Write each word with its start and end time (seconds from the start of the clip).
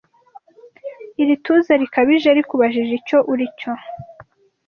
Ili 1.21 1.35
tuza 1.43 1.73
likabije 1.81 2.29
Likubajije 2.37 2.91
icyo 2.99 3.17
uli 3.31 3.45
cyo 3.57 3.71